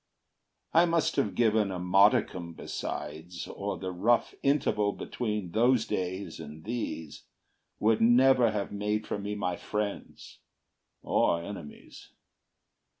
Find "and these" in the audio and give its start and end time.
6.39-7.25